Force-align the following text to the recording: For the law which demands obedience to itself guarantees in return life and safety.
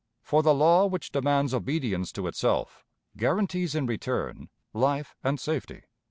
For 0.23 0.41
the 0.41 0.55
law 0.55 0.87
which 0.87 1.11
demands 1.11 1.53
obedience 1.53 2.11
to 2.13 2.25
itself 2.25 2.83
guarantees 3.15 3.75
in 3.75 3.85
return 3.85 4.49
life 4.73 5.13
and 5.23 5.39
safety. 5.39 5.83